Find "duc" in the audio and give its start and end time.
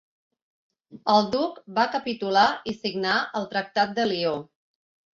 1.35-1.59